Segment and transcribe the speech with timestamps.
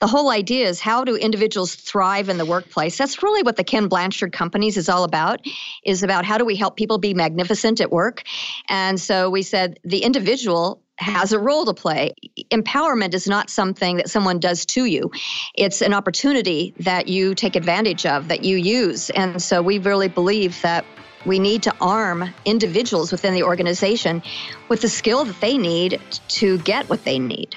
[0.00, 3.64] the whole idea is how do individuals thrive in the workplace that's really what the
[3.64, 5.40] ken blanchard companies is all about
[5.84, 8.22] is about how do we help people be magnificent at work
[8.68, 12.12] and so we said the individual has a role to play.
[12.50, 15.10] Empowerment is not something that someone does to you.
[15.54, 19.10] It's an opportunity that you take advantage of, that you use.
[19.10, 20.84] And so we really believe that
[21.24, 24.22] we need to arm individuals within the organization
[24.68, 27.56] with the skill that they need to get what they need.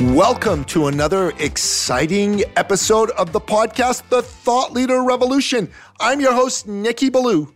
[0.00, 5.68] Welcome to another exciting episode of the podcast, The Thought Leader Revolution.
[5.98, 7.52] I'm your host, Nikki Billou.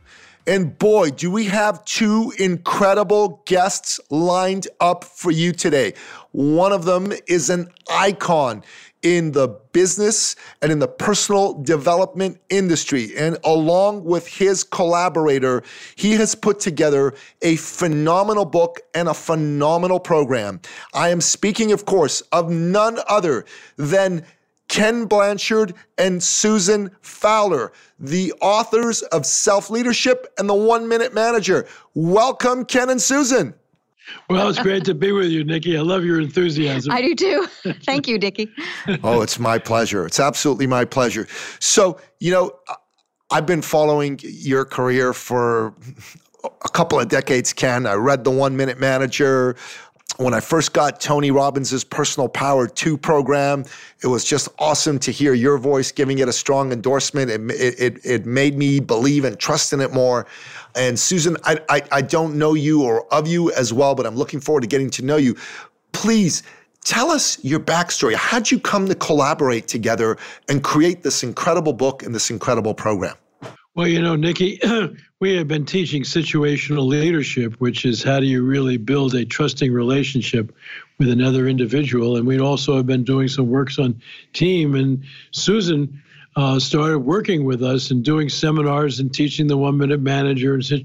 [0.48, 5.94] And boy, do we have two incredible guests lined up for you today.
[6.32, 8.64] One of them is an icon
[9.02, 13.16] in the business and in the personal development industry.
[13.16, 15.62] And along with his collaborator,
[15.96, 20.60] he has put together a phenomenal book and a phenomenal program.
[20.94, 23.44] I am speaking, of course, of none other
[23.76, 24.24] than
[24.68, 31.66] Ken Blanchard and Susan Fowler, the authors of Self Leadership and the One Minute Manager.
[31.94, 33.54] Welcome, Ken and Susan.
[34.28, 35.76] Well, it's great to be with you, Nikki.
[35.76, 36.92] I love your enthusiasm.
[36.92, 37.46] I do too.
[37.84, 38.48] Thank you, Nikki.
[39.02, 40.06] oh, it's my pleasure.
[40.06, 41.26] It's absolutely my pleasure.
[41.60, 42.52] So, you know,
[43.30, 45.74] I've been following your career for
[46.44, 47.86] a couple of decades, Ken.
[47.86, 49.56] I read The One Minute Manager.
[50.18, 53.64] When I first got Tony Robbins' Personal Power 2 program,
[54.02, 57.30] it was just awesome to hear your voice giving it a strong endorsement.
[57.30, 60.26] It, it, it made me believe and trust in it more.
[60.74, 64.16] And Susan, I, I, I don't know you or of you as well, but I'm
[64.16, 65.34] looking forward to getting to know you.
[65.92, 66.42] Please
[66.84, 68.14] tell us your backstory.
[68.14, 70.18] How'd you come to collaborate together
[70.48, 73.16] and create this incredible book and this incredible program?
[73.74, 74.60] Well, you know, Nikki,
[75.20, 79.72] we have been teaching situational leadership, which is how do you really build a trusting
[79.72, 80.54] relationship
[80.98, 82.18] with another individual.
[82.18, 84.02] And we'd also have been doing some works on
[84.34, 84.74] team.
[84.74, 86.02] And Susan
[86.36, 90.52] uh, started working with us and doing seminars and teaching the one minute manager.
[90.52, 90.84] And,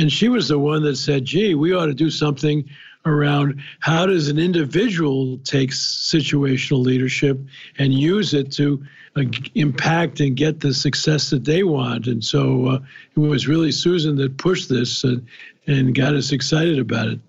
[0.00, 2.68] and she was the one that said, gee, we ought to do something
[3.06, 7.38] around how does an individual take situational leadership
[7.78, 8.82] and use it to
[9.16, 9.22] uh,
[9.54, 12.06] impact and get the success that they want.
[12.06, 12.78] And so uh,
[13.16, 15.26] it was really Susan that pushed this and,
[15.66, 17.20] and got us excited about it.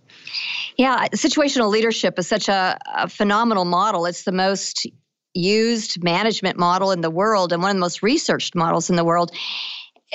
[0.78, 4.06] Yeah, situational leadership is such a, a phenomenal model.
[4.06, 4.88] It's the most
[5.34, 9.06] used management model in the world and one of the most researched models in the
[9.06, 9.32] world.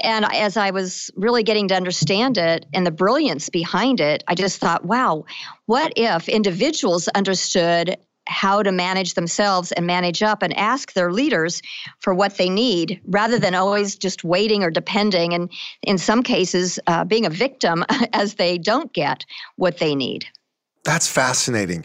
[0.02, 4.34] And as I was really getting to understand it and the brilliance behind it, I
[4.34, 5.24] just thought, wow,
[5.66, 7.96] what if individuals understood
[8.26, 11.62] how to manage themselves and manage up and ask their leaders
[11.98, 15.50] for what they need rather than always just waiting or depending and
[15.82, 19.24] in some cases uh, being a victim as they don't get
[19.56, 20.26] what they need
[20.84, 21.84] that's fascinating.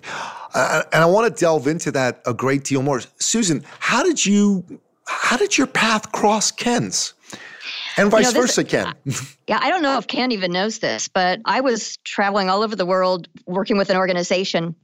[0.53, 3.01] Uh, and I want to delve into that a great deal more.
[3.19, 4.63] Susan, how did you
[5.07, 7.13] how did your path cross Ken's?
[7.97, 8.94] And vice you know, this, versa, Ken.
[9.47, 12.75] yeah, I don't know if Ken even knows this, but I was traveling all over
[12.75, 14.75] the world working with an organization,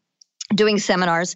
[0.54, 1.36] doing seminars.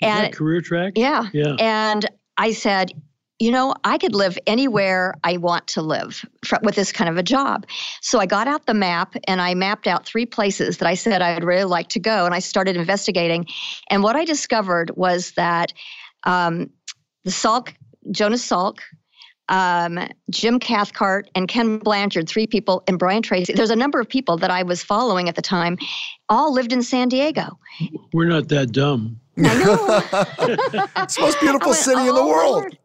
[0.00, 0.94] And career track?
[0.96, 1.28] Yeah.
[1.32, 1.56] Yeah.
[1.58, 2.06] And
[2.36, 2.92] I said,
[3.38, 6.24] you know, I could live anywhere I want to live
[6.62, 7.66] with this kind of a job.
[8.00, 11.20] So I got out the map and I mapped out three places that I said
[11.20, 12.26] I'd really like to go.
[12.26, 13.46] And I started investigating.
[13.90, 15.72] And what I discovered was that
[16.22, 16.70] um,
[17.24, 17.74] the Salk,
[18.10, 18.78] Jonas Salk,
[19.48, 23.52] um, Jim Cathcart, and Ken Blanchard, three people, and Brian Tracy.
[23.52, 25.78] There's a number of people that I was following at the time,
[26.28, 27.58] all lived in San Diego.
[28.12, 29.20] We're not that dumb.
[29.38, 30.86] I know.
[31.02, 32.76] it's the most beautiful went, city in the world.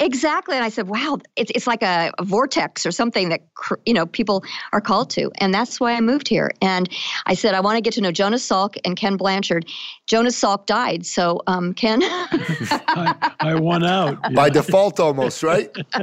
[0.00, 0.56] Exactly.
[0.56, 3.42] And I said, wow, it's, it's like a, a, vortex or something that,
[3.84, 4.42] you know, people
[4.72, 5.30] are called to.
[5.36, 6.50] And that's why I moved here.
[6.62, 6.88] And
[7.26, 9.68] I said, I want to get to know Jonas Salk and Ken Blanchard.
[10.06, 11.04] Jonas Salk died.
[11.04, 12.00] So, um, Ken.
[12.02, 14.18] I, I, won out.
[14.24, 14.30] Yeah.
[14.30, 15.70] By default almost, right?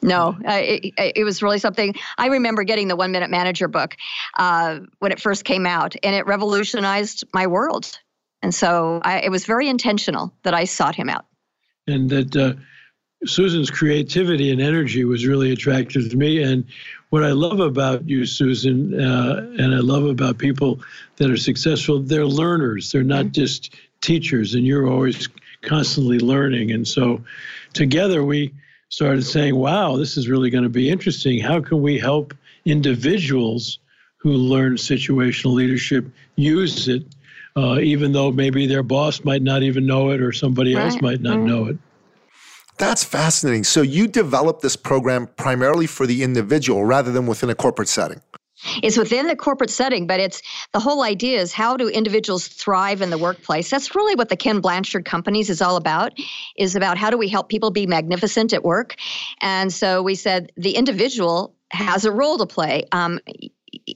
[0.00, 1.92] no, uh, it, it, was really something.
[2.18, 3.96] I remember getting the One Minute Manager book
[4.38, 7.98] uh, when it first came out, and it revolutionized my world.
[8.42, 11.24] And so I, it was very intentional that I sought him out
[11.92, 12.54] and that uh,
[13.24, 16.42] Susan's creativity and energy was really attractive to me.
[16.42, 16.64] And
[17.10, 20.80] what I love about you, Susan, uh, and I love about people
[21.16, 22.90] that are successful, they're learners.
[22.90, 23.32] They're not mm-hmm.
[23.32, 25.28] just teachers, and you're always
[25.62, 26.72] constantly learning.
[26.72, 27.22] And so
[27.72, 28.52] together we
[28.88, 31.40] started saying, wow, this is really going to be interesting.
[31.40, 32.34] How can we help
[32.64, 33.78] individuals
[34.16, 36.06] who learn situational leadership
[36.36, 37.04] use it,
[37.56, 40.86] uh, even though maybe their boss might not even know it or somebody right.
[40.86, 41.46] else might not mm-hmm.
[41.46, 41.76] know it?
[42.78, 43.64] That's fascinating.
[43.64, 48.20] So you developed this program primarily for the individual rather than within a corporate setting.
[48.82, 50.40] It's within the corporate setting, but it's
[50.72, 53.68] the whole idea is how do individuals thrive in the workplace?
[53.70, 56.12] That's really what the Ken Blanchard Companies is all about,
[56.56, 58.94] is about how do we help people be magnificent at work?
[59.40, 62.84] And so we said the individual has a role to play.
[62.92, 63.18] Um,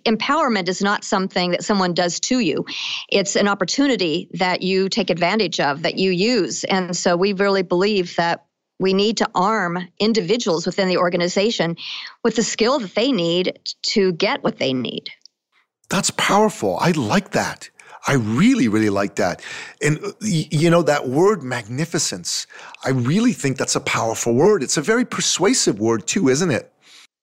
[0.05, 2.65] empowerment is not something that someone does to you.
[3.11, 6.65] It's an opportunity that you take advantage of, that you use.
[6.65, 8.45] And so we really believe that
[8.79, 11.77] we need to arm individuals within the organization
[12.23, 15.09] with the skill that they need to get what they need.
[15.89, 16.79] That's powerful.
[16.81, 17.71] I like that.
[18.09, 19.43] I really, really like that.
[19.83, 22.47] And, uh, you know, that word magnificence,
[22.85, 24.63] I really think that's a powerful word.
[24.63, 26.73] It's a very persuasive word, too, isn't it?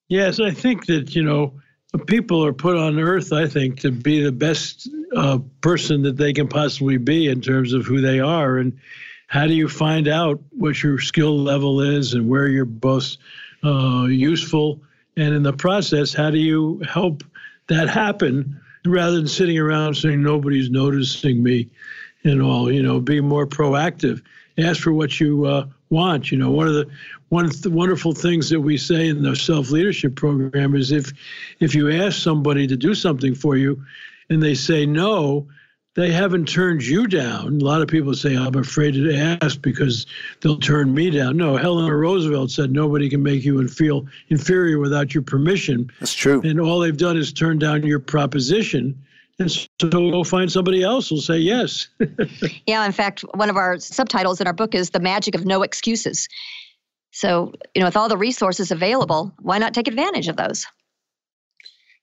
[0.09, 1.53] Yes, I think that, you know,
[1.99, 6.33] people are put on earth, I think, to be the best uh, person that they
[6.33, 8.57] can possibly be in terms of who they are.
[8.57, 8.79] And
[9.27, 13.17] how do you find out what your skill level is and where you're both
[13.63, 14.81] uh, useful?
[15.15, 17.23] And in the process, how do you help
[17.67, 21.69] that happen rather than sitting around saying nobody's noticing me
[22.23, 22.71] and all?
[22.71, 24.21] You know, be more proactive.
[24.57, 26.31] Ask for what you uh, want.
[26.31, 26.89] You know, one of the
[27.33, 31.11] one of the wonderful things that we say in the self leadership program is if
[31.59, 33.83] if you ask somebody to do something for you,
[34.29, 35.47] and they say no,
[35.95, 37.59] they haven't turned you down.
[37.59, 40.05] A lot of people say, I'm afraid to ask because
[40.41, 41.35] they'll turn me down.
[41.37, 45.91] No, Eleanor Roosevelt said nobody can make you feel inferior without your permission.
[45.99, 46.39] That's true.
[46.43, 49.03] And all they've done is turn down your proposition.
[49.39, 51.87] And so go find somebody else who'll say yes.
[52.67, 55.63] yeah, in fact, one of our subtitles in our book is The Magic of No
[55.63, 56.29] Excuses.
[57.13, 60.65] So, you know, with all the resources available, why not take advantage of those?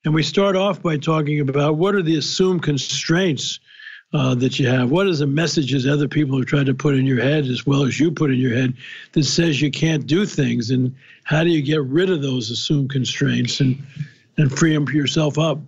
[0.05, 3.61] And we start off by talking about what are the assumed constraints
[4.13, 4.91] uh, that you have?
[4.91, 7.85] What are the messages other people have tried to put in your head as well
[7.85, 8.75] as you put in your head
[9.13, 10.71] that says you can't do things?
[10.71, 13.85] And how do you get rid of those assumed constraints and,
[14.37, 15.59] and free them yourself up?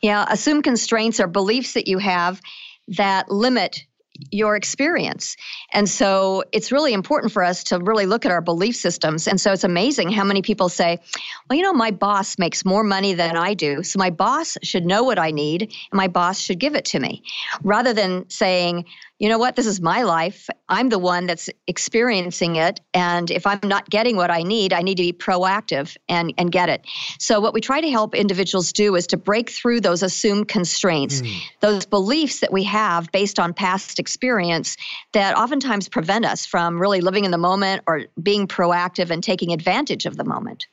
[0.00, 2.40] Yeah, assumed constraints are beliefs that you have
[2.88, 3.84] that limit
[4.30, 5.36] your experience.
[5.72, 9.26] And so it's really important for us to really look at our belief systems.
[9.26, 11.00] And so it's amazing how many people say,
[11.48, 13.82] well, you know, my boss makes more money than I do.
[13.82, 17.00] So my boss should know what I need and my boss should give it to
[17.00, 17.22] me.
[17.62, 18.84] Rather than saying,
[19.24, 20.50] you know what, this is my life.
[20.68, 22.80] I'm the one that's experiencing it.
[22.92, 26.52] And if I'm not getting what I need, I need to be proactive and, and
[26.52, 26.84] get it.
[27.18, 31.22] So, what we try to help individuals do is to break through those assumed constraints,
[31.22, 31.40] mm.
[31.60, 34.76] those beliefs that we have based on past experience
[35.14, 39.54] that oftentimes prevent us from really living in the moment or being proactive and taking
[39.54, 40.66] advantage of the moment.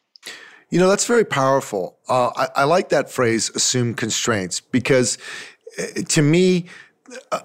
[0.70, 2.00] You know, that's very powerful.
[2.10, 5.18] Uh, I, I like that phrase, assume constraints, because
[5.80, 6.66] uh, to me,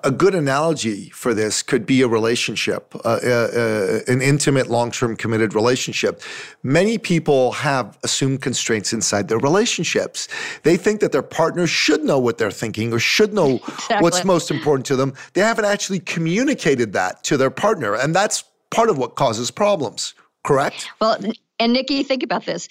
[0.05, 4.91] a good analogy for this could be a relationship, uh, uh, uh, an intimate, long
[4.91, 6.23] term committed relationship.
[6.63, 10.29] Many people have assumed constraints inside their relationships.
[10.63, 13.97] They think that their partner should know what they're thinking or should know exactly.
[13.99, 15.15] what's most important to them.
[15.35, 17.95] They haven't actually communicated that to their partner.
[17.95, 20.15] And that's part of what causes problems,
[20.45, 20.89] correct?
[21.01, 21.19] Well,
[21.59, 22.69] and Nikki, think about this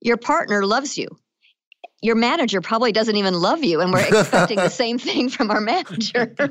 [0.00, 1.08] your partner loves you
[2.02, 5.60] your manager probably doesn't even love you and we're expecting the same thing from our
[5.60, 6.34] manager.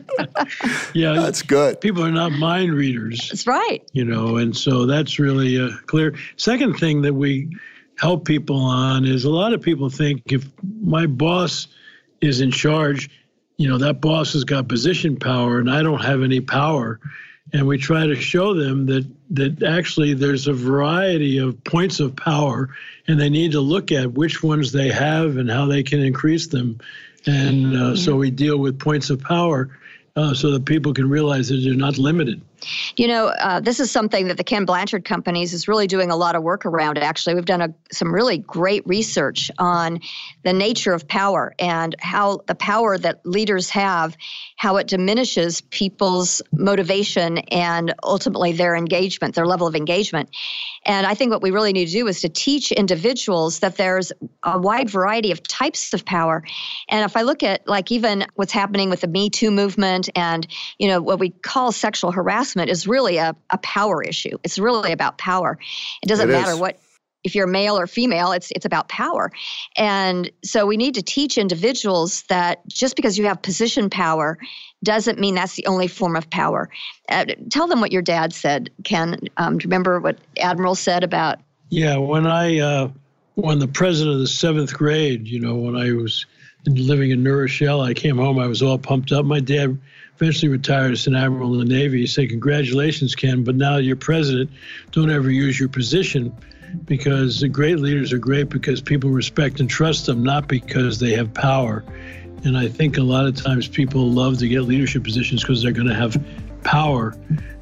[0.93, 1.13] Yeah.
[1.13, 1.79] That's good.
[1.79, 3.29] People are not mind readers.
[3.29, 3.81] That's right.
[3.93, 6.15] You know and so that's really uh, clear.
[6.37, 7.49] Second thing that we
[7.97, 10.45] help people on is a lot of people think if
[10.81, 11.67] my boss
[12.21, 13.09] is in charge
[13.57, 16.99] you know that boss has got position power and i don't have any power
[17.53, 22.15] and we try to show them that that actually there's a variety of points of
[22.15, 22.69] power
[23.07, 26.47] and they need to look at which ones they have and how they can increase
[26.47, 26.79] them.
[27.25, 29.77] And uh, so we deal with points of power
[30.15, 32.41] uh, so that people can realize that they're not limited
[32.97, 36.15] you know, uh, this is something that the Ken Blanchard Companies is really doing a
[36.15, 36.97] lot of work around.
[36.97, 39.99] Actually, we've done a, some really great research on
[40.43, 44.15] the nature of power and how the power that leaders have,
[44.57, 50.29] how it diminishes people's motivation and ultimately their engagement, their level of engagement.
[50.85, 54.11] And I think what we really need to do is to teach individuals that there's
[54.43, 56.43] a wide variety of types of power.
[56.89, 60.47] And if I look at like even what's happening with the Me Too movement and
[60.79, 64.37] you know what we call sexual harassment harassment is really a, a power issue.
[64.43, 65.57] It's really about power.
[66.03, 66.59] It doesn't It matter is.
[66.59, 66.79] what
[67.23, 69.31] if you're male or female, it's it's about power.
[69.77, 74.39] And so we need to teach individuals that just because you have position power
[74.83, 76.67] doesn't mean that's the only form of power.
[77.09, 79.19] Uh, tell them what your dad said, Ken.
[79.37, 81.39] Um, do you remember what Admiral said about?
[81.69, 82.89] Yeah, when I uh,
[83.35, 86.25] when the president of the seventh grade, you know, when I was
[86.65, 88.39] living in New Rochelle, I came home.
[88.39, 89.25] I was all pumped up.
[89.25, 89.79] My dad
[90.21, 92.05] eventually retired as an admiral in the Navy.
[92.05, 94.51] Said, "Congratulations, Ken, but now you're president.
[94.91, 96.33] Don't ever use your position."
[96.85, 101.11] Because the great leaders are great because people respect and trust them, not because they
[101.11, 101.83] have power.
[102.45, 105.73] And I think a lot of times people love to get leadership positions because they're
[105.73, 106.23] going to have
[106.63, 107.13] power.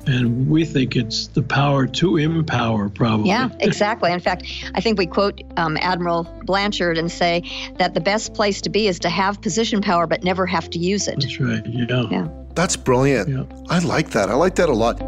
[0.06, 3.30] And we think it's the power to empower, probably.
[3.30, 4.12] Yeah, exactly.
[4.12, 7.44] In fact, I think we quote um, Admiral Blanchard and say
[7.78, 10.80] that the best place to be is to have position power but never have to
[10.80, 11.20] use it.
[11.20, 11.66] That's right.
[11.66, 12.08] Yeah.
[12.10, 12.28] Yeah.
[12.60, 13.30] That's brilliant.
[13.30, 13.44] Yeah.
[13.70, 14.28] I like that.
[14.30, 15.00] I like that a lot.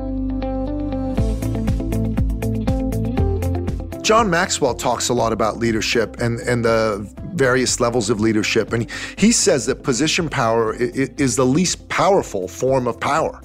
[4.01, 8.71] John Maxwell talks a lot about leadership and, and the various levels of leadership.
[8.71, 13.41] And he says that position power i- i- is the least powerful form of power.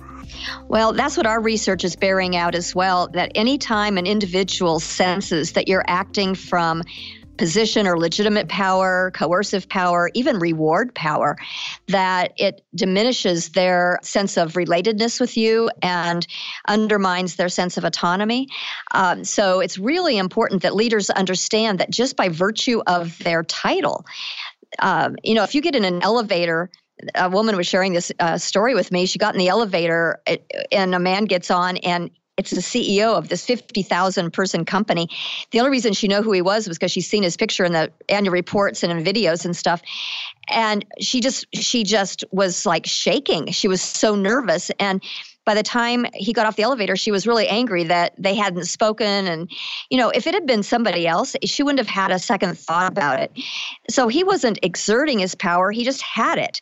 [0.68, 5.50] Well, that's what our research is bearing out as well that anytime an individual senses
[5.54, 6.84] that you're acting from
[7.38, 11.36] position or legitimate power, coercive power, even reward power,
[11.88, 16.26] that it diminishes their sense of relatedness with you and
[16.68, 18.48] undermines their sense of autonomy.
[18.92, 24.04] Um, so it's really important that leaders understand that just by virtue of their title,
[24.78, 26.70] um, you know, if you get in an elevator,
[27.14, 29.06] a woman was sharing this uh, story with me.
[29.06, 30.20] She got in the elevator,
[30.72, 35.08] and a man gets on, and it's the CEO of this 50,000 person company.
[35.52, 37.72] The only reason she knew who he was was because she's seen his picture in
[37.72, 39.82] the annual reports and in videos and stuff.
[40.48, 43.50] And she just she just was like shaking.
[43.52, 45.02] She was so nervous and
[45.46, 48.64] by the time he got off the elevator, she was really angry that they hadn't
[48.64, 49.28] spoken.
[49.28, 49.48] And,
[49.90, 52.90] you know, if it had been somebody else, she wouldn't have had a second thought
[52.90, 53.32] about it.
[53.88, 56.60] So he wasn't exerting his power, he just had it.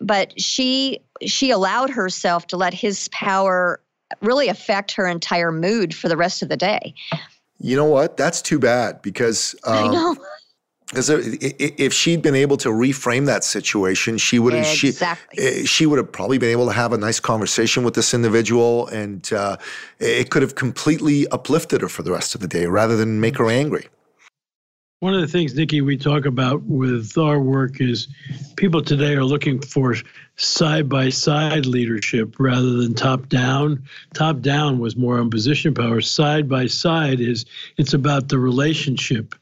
[0.00, 3.80] But she she allowed herself to let his power
[4.20, 6.94] really affect her entire mood for the rest of the day.
[7.58, 8.16] You know what?
[8.16, 10.16] That's too bad because I um, know.
[10.88, 15.42] Because if she'd been able to reframe that situation, she would have Exactly.
[15.42, 18.14] she, eh, she would have probably been able to have a nice conversation with this
[18.14, 19.56] individual, and uh,
[19.98, 23.36] it could have completely uplifted her for the rest of the day, rather than make
[23.38, 23.88] her angry.
[25.00, 28.08] One of the things, Nikki, we talk about with our work is
[28.56, 29.94] people today are looking for
[30.36, 33.84] side by side leadership rather than top down.
[34.14, 36.00] Top down was more on position power.
[36.00, 37.44] Side by side is
[37.76, 39.34] it's about the relationship.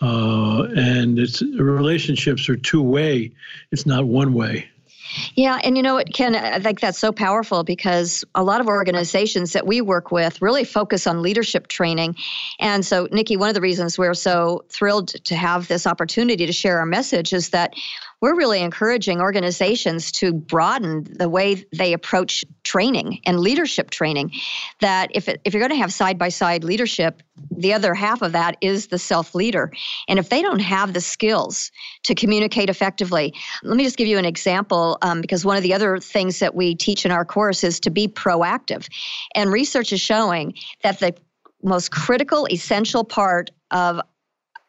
[0.00, 3.30] Uh, and it's relationships are two way,
[3.72, 4.66] it's not one way.
[5.34, 8.66] Yeah, and you know what, Ken, I think that's so powerful because a lot of
[8.66, 12.16] organizations that we work with really focus on leadership training.
[12.58, 16.52] And so, Nikki, one of the reasons we're so thrilled to have this opportunity to
[16.52, 17.74] share our message is that
[18.20, 24.32] we're really encouraging organizations to broaden the way they approach training and leadership training.
[24.80, 28.22] That if, it, if you're going to have side by side leadership, the other half
[28.22, 29.70] of that is the self leader.
[30.08, 31.70] And if they don't have the skills
[32.04, 35.74] to communicate effectively, let me just give you an example um, because one of the
[35.74, 38.88] other things that we teach in our course is to be proactive.
[39.34, 41.14] And research is showing that the
[41.62, 44.00] most critical, essential part of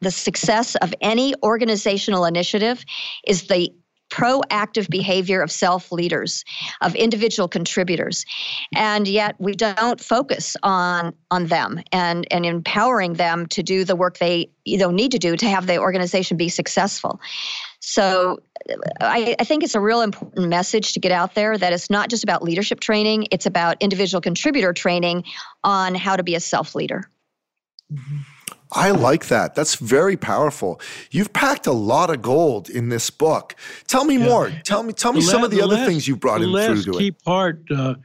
[0.02, 2.84] the success of any organizational initiative
[3.26, 3.74] is the
[4.10, 6.44] proactive behavior of self leaders
[6.82, 8.26] of individual contributors.
[8.76, 13.96] And yet we don't focus on on them and and empowering them to do the
[13.96, 17.20] work they you know need to do to have the organization be successful.
[17.80, 18.40] So
[18.70, 21.90] uh, I, I think it's a real important message to get out there that it's
[21.90, 25.24] not just about leadership training it's about individual contributor training
[25.64, 27.10] on how to be a self leader
[27.92, 28.18] mm-hmm.
[28.72, 29.56] I like that.
[29.56, 30.82] That's very powerful.
[31.12, 33.56] You've packed a lot of gold in this book.
[33.88, 34.52] Tell me more.
[34.64, 34.94] Tell me.
[34.94, 37.00] Tell me some la- of the, other last- things you brought the in through to
[37.00, 37.96] key part, uh,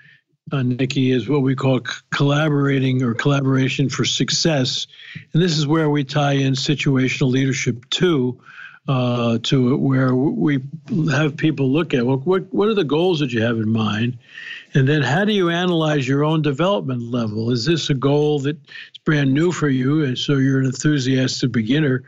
[0.53, 4.87] uh, Nikki, is what we call c- collaborating or collaboration for success,
[5.33, 8.41] and this is where we tie in situational leadership too.
[8.89, 10.59] Uh, to it, where we
[11.09, 14.19] have people look at well, what what are the goals that you have in mind,
[14.75, 17.53] and then how do you analyze your own development level?
[17.53, 18.59] Is this a goal that's
[19.05, 22.03] brand new for you, and so you're an enthusiastic beginner,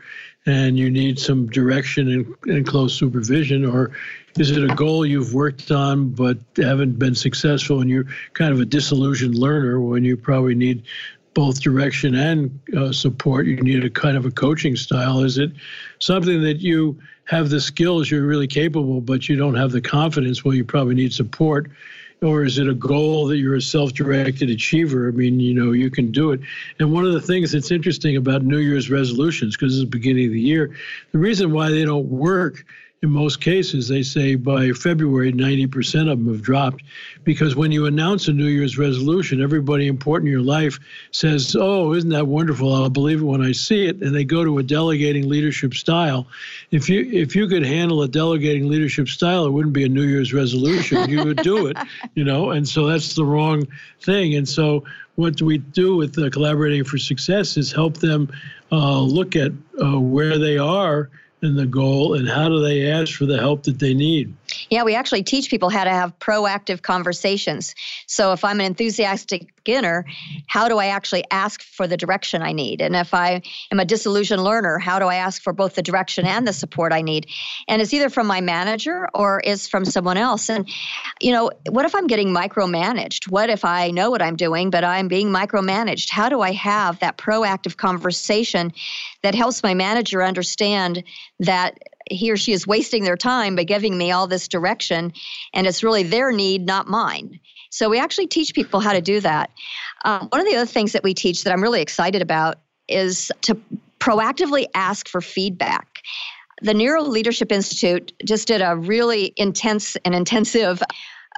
[0.45, 3.91] and you need some direction and, and close supervision, or
[4.37, 8.59] is it a goal you've worked on but haven't been successful, and you're kind of
[8.59, 10.83] a disillusioned learner when you probably need
[11.35, 13.45] both direction and uh, support.
[13.45, 15.21] You need a kind of a coaching style.
[15.21, 15.51] Is it
[15.99, 20.43] something that you have the skills, you're really capable, but you don't have the confidence?
[20.43, 21.69] Well, you probably need support.
[22.21, 25.09] or is it a goal that you're a self-directed achiever?
[25.09, 26.39] I mean, you know, you can do it.
[26.79, 30.27] And one of the things that's interesting about New Year's resolutions, because it's the beginning
[30.27, 30.75] of the year,
[31.11, 32.65] the reason why they don't work
[33.05, 36.83] in most cases, they say by February, 90% of them have dropped.
[37.23, 40.79] Because when you announce a New Year's resolution, everybody important in your life
[41.11, 42.73] says, Oh, isn't that wonderful?
[42.73, 44.01] I'll believe it when I see it.
[44.01, 46.27] And they go to a delegating leadership style.
[46.71, 50.03] If you if you could handle a delegating leadership style, it wouldn't be a New
[50.03, 51.09] Year's resolution.
[51.09, 51.77] You would do it,
[52.15, 53.67] you know, and so that's the wrong
[54.01, 54.35] thing.
[54.35, 54.83] And so
[55.15, 58.31] what we do with collaborating for success is help them
[58.71, 61.09] uh, look at uh, where they are
[61.45, 64.33] in the goal and how do they ask for the help that they need?
[64.69, 67.75] Yeah, we actually teach people how to have proactive conversations.
[68.07, 70.05] So if I'm an enthusiastic beginner,
[70.47, 72.81] how do I actually ask for the direction I need?
[72.81, 76.25] And if I am a disillusioned learner, how do I ask for both the direction
[76.25, 77.27] and the support I need?
[77.67, 80.49] And it's either from my manager or is from someone else.
[80.49, 80.69] And
[81.19, 83.29] you know, what if I'm getting micromanaged?
[83.29, 86.09] What if I know what I'm doing but I'm being micromanaged?
[86.09, 88.71] How do I have that proactive conversation
[89.23, 91.03] that helps my manager understand
[91.39, 95.13] that he or she is wasting their time by giving me all this direction
[95.53, 97.39] and it's really their need not mine.
[97.69, 99.49] So we actually teach people how to do that.
[100.03, 103.31] Um, one of the other things that we teach that i'm really excited about is
[103.41, 103.57] to
[103.99, 106.01] proactively ask for feedback.
[106.61, 110.81] The neuro leadership institute just did a really intense and intensive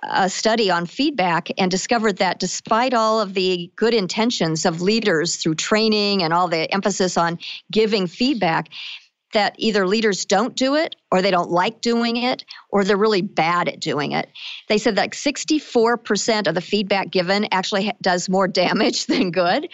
[0.03, 5.37] a study on feedback and discovered that despite all of the good intentions of leaders
[5.37, 7.39] through training and all the emphasis on
[7.71, 8.69] giving feedback,
[9.33, 13.21] that either leaders don't do it or they don't like doing it or they're really
[13.21, 14.29] bad at doing it.
[14.67, 19.69] They said that 64% of the feedback given actually does more damage than good.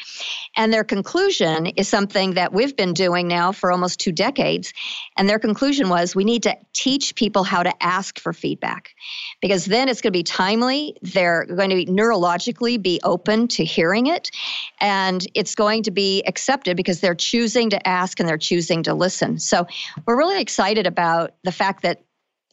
[0.55, 4.73] And their conclusion is something that we've been doing now for almost two decades.
[5.17, 8.93] And their conclusion was we need to teach people how to ask for feedback
[9.41, 10.95] because then it's going to be timely.
[11.01, 14.29] They're going to be neurologically be open to hearing it.
[14.79, 18.93] And it's going to be accepted because they're choosing to ask and they're choosing to
[18.93, 19.39] listen.
[19.39, 19.65] So
[20.05, 22.03] we're really excited about about the fact that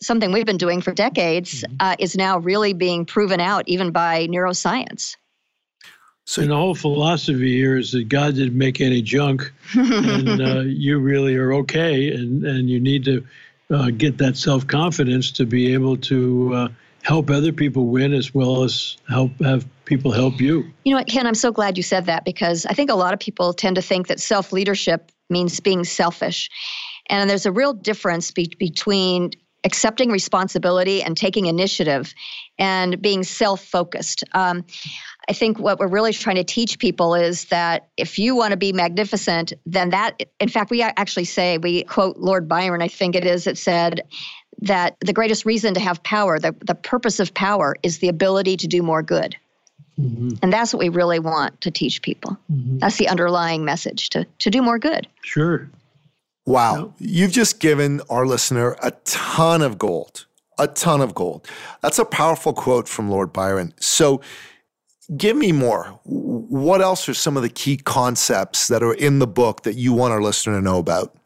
[0.02, 1.76] something we've been doing for decades mm-hmm.
[1.80, 5.16] uh, is now really being proven out even by neuroscience.
[6.24, 10.60] So and the whole philosophy here is that God didn't make any junk, and uh,
[10.60, 13.26] you really are okay, and and you need to
[13.70, 16.68] uh, get that self confidence to be able to uh,
[17.02, 20.70] help other people win as well as help have people help you.
[20.84, 21.26] You know what, Ken?
[21.26, 23.82] I'm so glad you said that because I think a lot of people tend to
[23.82, 26.48] think that self leadership means being selfish,
[27.10, 29.32] and there's a real difference be- between
[29.64, 32.14] accepting responsibility and taking initiative
[32.58, 34.24] and being self focused.
[34.32, 34.64] Um,
[35.28, 38.56] I think what we're really trying to teach people is that if you want to
[38.56, 43.14] be magnificent, then that, in fact, we actually say, we quote Lord Byron, I think
[43.14, 44.02] it is, it said,
[44.62, 48.56] that the greatest reason to have power, the, the purpose of power, is the ability
[48.58, 49.36] to do more good.
[49.98, 50.36] Mm-hmm.
[50.42, 52.38] And that's what we really want to teach people.
[52.50, 52.78] Mm-hmm.
[52.78, 55.06] That's the underlying message to, to do more good.
[55.22, 55.68] Sure.
[56.50, 56.94] Wow.
[56.98, 60.26] You've just given our listener a ton of gold,
[60.58, 61.46] a ton of gold.
[61.80, 63.72] That's a powerful quote from Lord Byron.
[63.78, 64.20] So,
[65.16, 66.00] give me more.
[66.04, 69.92] What else are some of the key concepts that are in the book that you
[69.92, 71.16] want our listener to know about?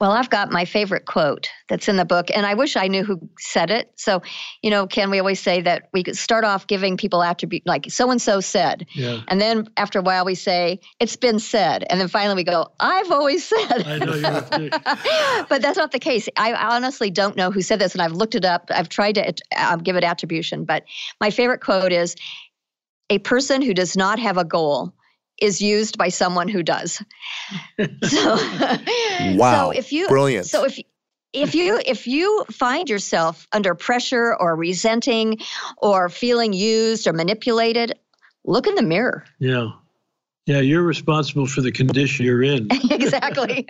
[0.00, 3.04] Well, I've got my favorite quote that's in the book, and I wish I knew
[3.04, 3.92] who said it.
[3.94, 4.22] So,
[4.60, 7.86] you know, can we always say that we could start off giving people attribute like
[7.90, 9.20] so and so said, yeah.
[9.28, 12.72] and then after a while we say it's been said, and then finally we go,
[12.80, 13.86] I've always said.
[13.86, 14.70] I know you
[15.48, 16.28] but that's not the case.
[16.36, 18.70] I honestly don't know who said this, and I've looked it up.
[18.74, 20.84] I've tried to uh, give it attribution, but
[21.20, 22.16] my favorite quote is,
[23.10, 24.92] "A person who does not have a goal."
[25.44, 27.02] Is used by someone who does.
[28.04, 28.36] so,
[29.36, 29.70] wow.
[29.70, 30.46] So if you brilliant.
[30.46, 30.78] So if
[31.32, 35.38] if you if you find yourself under pressure or resenting
[35.76, 37.98] or feeling used or manipulated,
[38.44, 39.24] look in the mirror.
[39.38, 39.70] Yeah.
[40.46, 42.68] Yeah, you're responsible for the condition you're in.
[42.90, 43.66] exactly.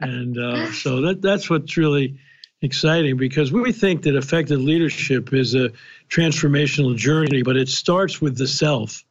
[0.00, 2.18] and uh, so that that's what's really
[2.60, 5.70] exciting because we think that effective leadership is a
[6.10, 9.04] transformational journey, but it starts with the self.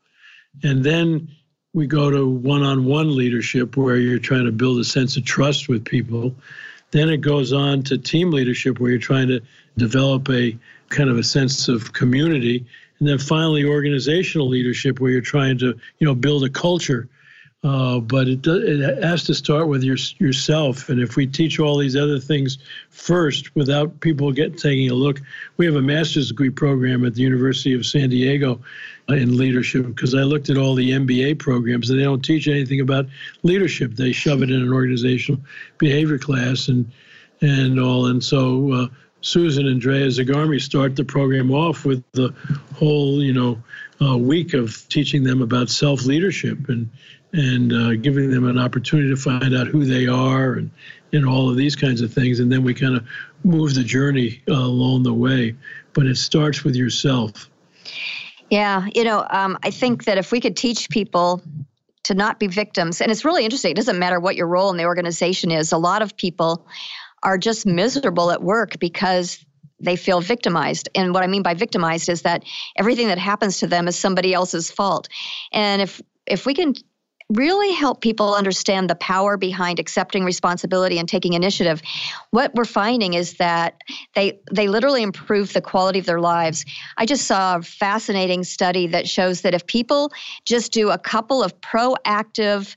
[0.64, 1.30] And then
[1.78, 5.24] we go to one on one leadership where you're trying to build a sense of
[5.24, 6.34] trust with people.
[6.90, 9.42] Then it goes on to team leadership where you're trying to
[9.78, 10.58] develop a
[10.90, 12.66] kind of a sense of community.
[12.98, 17.10] And then finally, organizational leadership where you're trying to, you know, build a culture
[17.64, 20.90] uh, but it, it has to start with your, yourself.
[20.90, 25.22] And if we teach all these other things first without people get taking a look,
[25.58, 28.62] we have a master's degree program at the University of San Diego
[29.10, 32.48] uh, in leadership because I looked at all the MBA programs and they don't teach
[32.48, 33.08] anything about
[33.42, 33.96] leadership.
[33.96, 35.42] They shove it in an organizational
[35.78, 36.92] behavior class and
[37.42, 38.08] and all.
[38.08, 38.88] And so uh,
[39.22, 42.34] Susan and Drea Zigarmi start the program off with the
[42.76, 43.62] whole, you know,
[44.02, 46.90] uh, week of teaching them about self leadership and
[47.38, 50.72] and uh, giving them an opportunity to find out who they are and
[51.14, 52.40] and all of these kinds of things.
[52.42, 53.08] And then we kind of
[53.44, 55.56] move the journey uh, along the way.
[55.94, 57.50] But it starts with yourself.
[58.50, 61.42] Yeah, you know, um, I think that if we could teach people
[62.04, 64.78] to not be victims, and it's really interesting, it doesn't matter what your role in
[64.78, 66.68] the organization is, a lot of people
[67.24, 69.44] are just miserable at work because
[69.80, 70.90] they feel victimized.
[70.96, 72.44] And what I mean by victimized is that
[72.76, 75.08] everything that happens to them is somebody else's fault.
[75.52, 76.74] And if if we can
[77.30, 81.82] really help people understand the power behind accepting responsibility and taking initiative.
[82.32, 83.82] What we're finding is that
[84.16, 86.66] they they literally improve the quality of their lives.
[86.96, 90.12] I just saw a fascinating study that shows that if people
[90.46, 92.76] just do a couple of proactive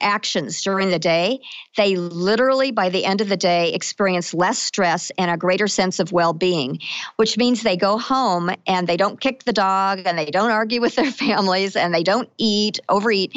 [0.00, 1.40] actions during the day,
[1.76, 6.00] they literally, by the end of the day, experience less stress and a greater sense
[6.00, 6.78] of well being,
[7.16, 10.80] which means they go home and they don't kick the dog and they don't argue
[10.80, 13.36] with their families and they don't eat, overeat.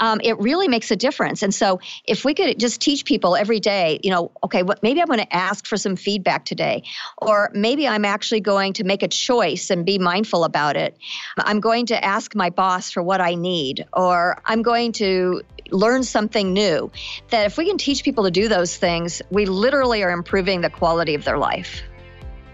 [0.00, 1.42] Um, it really makes a difference.
[1.42, 5.00] And so, if we could just teach people every day, you know, okay, what, maybe
[5.00, 6.82] I'm going to ask for some feedback today,
[7.18, 10.96] or maybe I'm actually going to make a choice and be mindful about it.
[11.38, 16.02] I'm going to ask my boss for what I need, or I'm going to learn
[16.04, 16.90] something new.
[17.30, 20.70] That if we can teach people to do those things, we literally are improving the
[20.70, 21.82] quality of their life.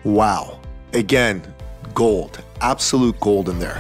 [0.05, 0.61] Wow.
[0.93, 1.43] Again,
[1.95, 3.79] gold, absolute gold in there.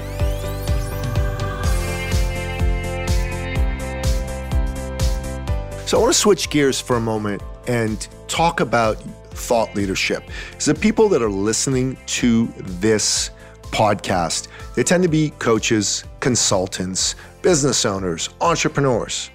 [5.86, 8.96] So I want to switch gears for a moment and talk about
[9.30, 10.22] thought leadership.
[10.50, 13.30] Because the people that are listening to this
[13.62, 19.30] podcast, they tend to be coaches, consultants, business owners, entrepreneurs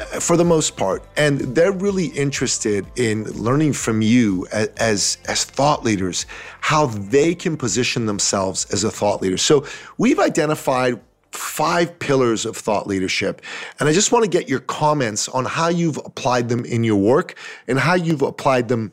[0.00, 1.04] eh, for the most part.
[1.16, 6.26] And they're really interested in learning from you as as thought leaders
[6.60, 9.36] how they can position themselves as a thought leader.
[9.38, 9.64] So
[9.98, 11.00] we've identified
[11.32, 13.42] five pillars of thought leadership.
[13.78, 16.96] And i just want to get your comments on how you've applied them in your
[16.96, 17.34] work
[17.68, 18.92] and how you've applied them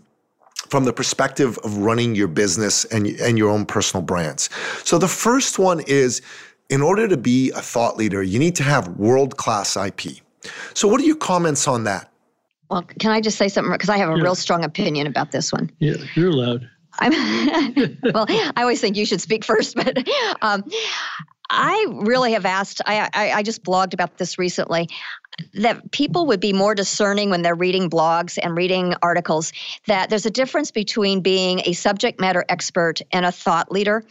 [0.69, 4.49] from the perspective of running your business and, and your own personal brands.
[4.83, 6.21] So the first one is
[6.73, 10.01] in order to be a thought leader, you need to have world class IP.
[10.73, 12.12] So, what are your comments on that?
[12.71, 13.71] Well, can I just say something?
[13.71, 14.23] Because I have a yeah.
[14.23, 15.69] real strong opinion about this one.
[15.77, 16.67] Yeah, you're allowed.
[16.97, 17.12] I'm
[18.03, 18.25] well.
[18.27, 19.95] I always think you should speak first, but
[20.41, 20.63] um,
[21.51, 22.81] I really have asked.
[22.88, 24.89] I, I I just blogged about this recently
[25.53, 29.53] that people would be more discerning when they're reading blogs and reading articles
[29.86, 34.03] that there's a difference between being a subject matter expert and a thought leader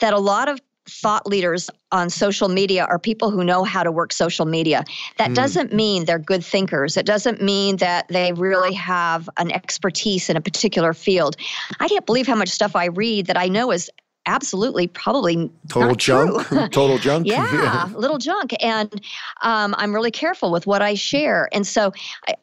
[0.00, 3.92] that a lot of thought leaders on social media are people who know how to
[3.92, 4.84] work social media.
[5.18, 5.34] That mm.
[5.34, 6.96] doesn't mean they're good thinkers.
[6.96, 11.36] It doesn't mean that they really have an expertise in a particular field.
[11.78, 13.90] I can't believe how much stuff I read that I know is
[14.26, 19.00] absolutely probably total junk total junk yeah, little junk and
[19.40, 21.90] um, i'm really careful with what i share and so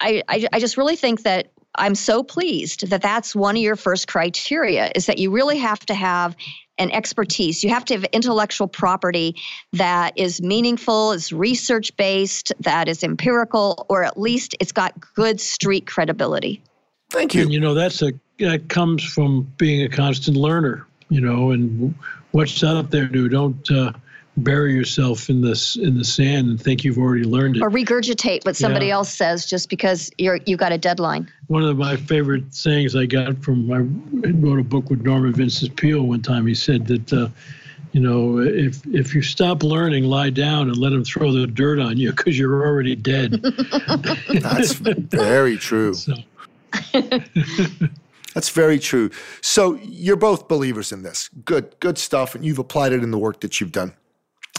[0.02, 3.76] I, I, I just really think that i'm so pleased that that's one of your
[3.76, 6.36] first criteria is that you really have to have
[6.78, 7.64] an expertise.
[7.64, 9.36] You have to have intellectual property
[9.74, 15.42] that is meaningful, is research based, that is empirical, or at least it's got good
[15.42, 16.62] street credibility.
[17.10, 17.42] Thank you.
[17.42, 20.86] And you know that's a that comes from being a constant learner.
[21.10, 21.96] You know, and
[22.32, 23.30] what's out there new.
[23.30, 23.94] Don't uh,
[24.38, 28.46] bury yourself in this in the sand and think you've already learned it or regurgitate
[28.46, 28.94] what somebody yeah.
[28.94, 33.06] else says just because you're you got a deadline one of my favorite sayings i
[33.06, 33.80] got from i
[34.30, 37.28] wrote a book with norman vincent peale one time he said that uh,
[37.94, 41.80] you know if if you stop learning lie down and let them throw the dirt
[41.80, 43.32] on you because you're already dead
[44.42, 46.14] that's very true so.
[48.34, 49.10] That's very true.
[49.42, 51.28] So you're both believers in this.
[51.44, 53.94] Good, good stuff, and you've applied it in the work that you've done.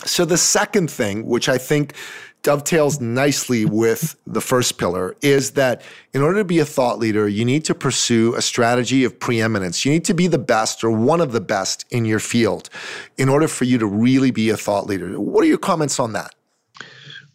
[0.05, 1.95] So, the second thing, which I think
[2.43, 5.83] dovetails nicely with the first pillar, is that
[6.15, 9.85] in order to be a thought leader, you need to pursue a strategy of preeminence.
[9.85, 12.71] You need to be the best or one of the best in your field
[13.17, 15.21] in order for you to really be a thought leader.
[15.21, 16.35] What are your comments on that?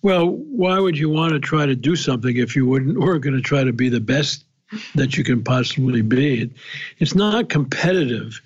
[0.01, 3.35] Well, why would you want to try to do something if you wouldn't were going
[3.35, 4.45] to try to be the best
[4.95, 6.49] that you can possibly be?
[6.99, 8.41] It's not competitive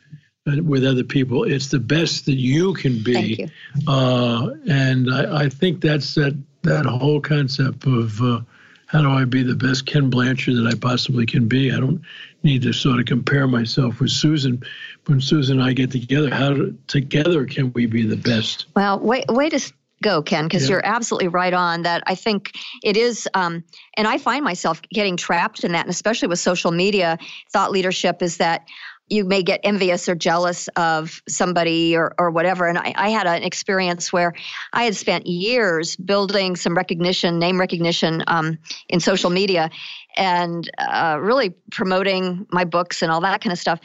[0.64, 1.44] with other people.
[1.44, 3.50] It's the best that you can be.
[3.76, 3.88] You.
[3.88, 8.42] Uh, and I, I, think that's that that whole concept of uh,
[8.88, 11.72] how do I be the best Ken Blanchard that I possibly can be.
[11.72, 12.02] I don't
[12.44, 14.64] need to sort of compare myself with Susan.
[15.06, 18.66] When Susan and I get together, how do, together can we be the best?
[18.76, 20.76] Well, wait, wait a go, Ken, because yeah.
[20.76, 22.04] you're absolutely right on that.
[22.06, 23.64] I think it is, um,
[23.96, 27.18] and I find myself getting trapped in that, and especially with social media,
[27.52, 28.68] thought leadership is that
[29.10, 32.68] you may get envious or jealous of somebody or, or whatever.
[32.68, 34.34] And I, I, had an experience where
[34.74, 38.58] I had spent years building some recognition, name recognition um,
[38.90, 39.70] in social media,
[40.18, 43.80] and uh, really promoting my books and all that kind of stuff.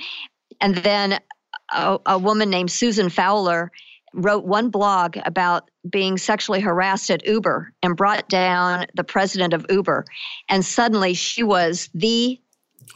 [0.61, 1.19] And then
[1.73, 3.71] a, a woman named Susan Fowler
[4.15, 9.65] wrote one blog about being sexually harassed at Uber and brought down the president of
[9.71, 10.05] Uber.
[10.49, 12.39] And suddenly she was the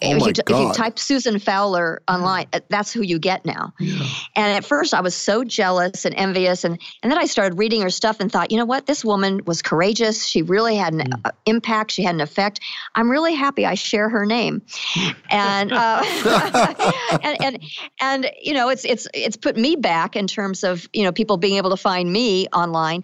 [0.02, 3.72] Oh if, you, if you type Susan Fowler online, uh, that's who you get now.
[3.80, 4.04] Yeah.
[4.34, 7.80] And at first, I was so jealous and envious, and and then I started reading
[7.82, 10.26] her stuff and thought, you know what, this woman was courageous.
[10.26, 11.20] She really had an Mm.
[11.24, 11.92] uh, impact.
[11.92, 12.60] She had an effect.
[12.94, 14.62] I'm really happy I share her name,
[15.30, 16.02] and uh,
[17.22, 17.62] and and
[18.00, 21.36] and you know, it's it's it's put me back in terms of you know people
[21.36, 23.02] being able to find me online,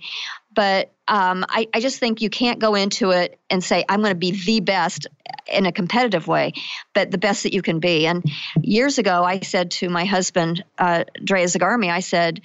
[0.55, 0.93] but.
[1.09, 4.19] Um, I, I just think you can't go into it and say, I'm going to
[4.19, 5.07] be the best
[5.53, 6.53] in a competitive way,
[6.95, 8.07] but the best that you can be.
[8.07, 8.25] And
[8.61, 12.41] years ago, I said to my husband, uh, Drea Zigarmi, I said,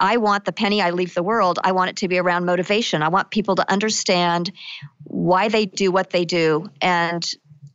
[0.00, 1.58] I want the penny I leave the world.
[1.62, 3.02] I want it to be around motivation.
[3.02, 4.50] I want people to understand
[5.04, 7.30] why they do what they do, and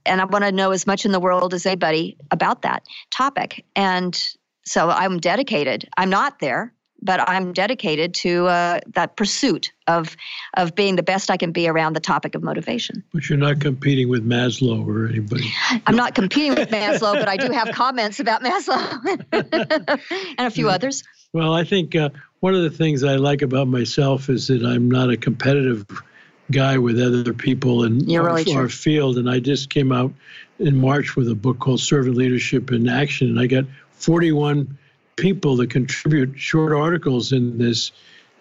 [0.07, 3.65] and I want to know as much in the world as anybody about that topic.
[3.75, 4.19] And
[4.65, 5.87] so I'm dedicated.
[5.97, 6.73] I'm not there,
[7.05, 10.17] but I'm dedicated to uh, that pursuit of
[10.57, 13.03] of being the best I can be around the topic of motivation.
[13.13, 15.53] But you're not competing with Maslow or anybody.
[15.85, 19.19] I'm not competing with Maslow, but I do have comments about Maslow
[20.37, 21.03] and a few others.
[21.31, 24.89] Well, I think uh, one of the things I like about myself is that I'm
[24.89, 25.85] not a competitive
[26.51, 29.17] guy with other people in our, really our field.
[29.17, 30.13] And I just came out
[30.59, 33.29] in March with a book called Servant Leadership in Action.
[33.29, 34.77] And I got 41
[35.15, 37.91] people that contribute short articles in this.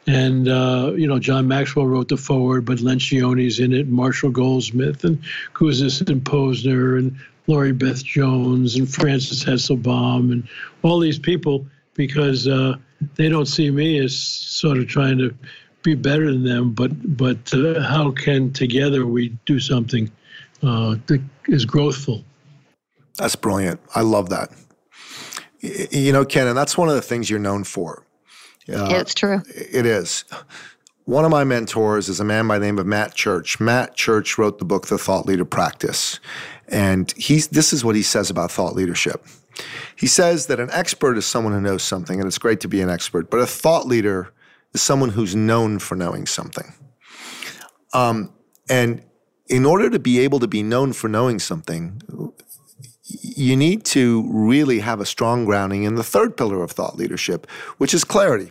[0.07, 5.05] And, uh, you know, John Maxwell wrote the forward, but Lencioni's in it, Marshall Goldsmith,
[5.05, 5.19] and
[5.55, 10.49] Kouzes and Posner, and Laurie Beth Jones, and Frances Hesselbein, and
[10.83, 12.75] all these people, because uh,
[13.17, 15.35] they don't see me as sort of trying to
[15.85, 20.11] be better than them, but but uh, how can together we do something
[20.63, 22.25] uh, that is growthful?
[23.17, 23.81] That's brilliant.
[23.95, 24.51] I love that.
[25.65, 28.07] You know, Ken, and that's one of the things you're known for.
[28.69, 29.43] Uh, it's true.
[29.55, 30.25] It is.
[31.05, 33.61] One of my mentors is a man by the name of Matt Church.
[33.61, 36.19] Matt Church wrote the book The Thought Leader Practice.
[36.69, 39.25] And he's this is what he says about thought leadership.
[39.97, 42.81] He says that an expert is someone who knows something, and it's great to be
[42.81, 44.33] an expert, but a thought leader
[44.73, 46.73] is someone who's known for knowing something.
[47.93, 48.33] Um,
[48.69, 49.05] and
[49.47, 52.01] in order to be able to be known for knowing something,
[53.07, 57.47] you need to really have a strong grounding in the third pillar of thought leadership,
[57.79, 58.51] which is clarity.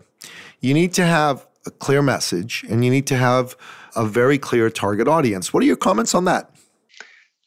[0.62, 3.56] You need to have a clear message and you need to have
[3.96, 5.54] a very clear target audience.
[5.54, 6.50] What are your comments on that?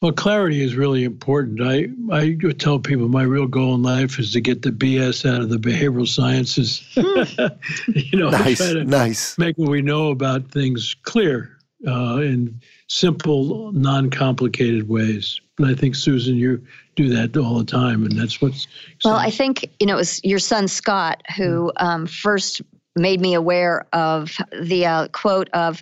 [0.01, 1.59] Well, clarity is really important.
[1.61, 5.41] I, I tell people my real goal in life is to get the BS out
[5.41, 6.83] of the behavioral sciences.
[6.95, 9.37] you know, Nice, nice.
[9.39, 15.41] make what we know about things clear uh, in simple, non-complicated ways.
[15.57, 16.63] And I think Susan, you
[16.95, 18.67] do that all the time, and that's what's.
[19.03, 22.61] Well, I think you know it was your son Scott who um, first
[22.97, 25.81] made me aware of the uh, quote of